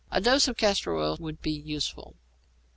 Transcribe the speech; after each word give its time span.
A 0.09 0.19
dose 0.19 0.47
of 0.47 0.57
castor 0.57 0.95
oil 0.95 1.15
would 1.19 1.43
be 1.43 1.51
useful. 1.51 2.15